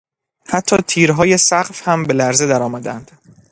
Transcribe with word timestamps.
حتی 0.47 0.77
تیرهای 0.77 1.37
سقف 1.37 1.87
هم 1.87 2.03
به 2.03 2.13
لرزه 2.13 2.47
درآمدند. 2.47 3.11